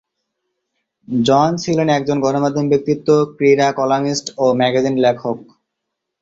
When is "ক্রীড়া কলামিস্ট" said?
3.35-4.25